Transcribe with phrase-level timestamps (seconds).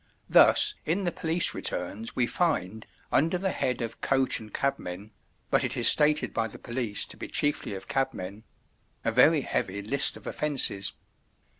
[0.27, 5.77] Thus, in the police returns we find, under the head of "Coach and cabmen"—but it
[5.77, 10.93] is stated by the police to be chiefly of cabmen—a very heavy list of offences.